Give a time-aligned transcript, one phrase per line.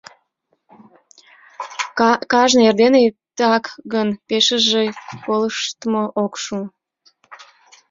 [2.31, 4.83] Кажне эрдене иктак гын, пешыже
[5.25, 6.57] колыштмо ок шу.